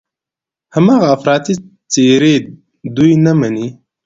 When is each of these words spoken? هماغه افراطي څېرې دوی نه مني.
هماغه 0.75 1.07
افراطي 1.15 1.53
څېرې 1.91 2.35
دوی 2.95 3.11
نه 3.25 3.31
مني. 3.39 3.67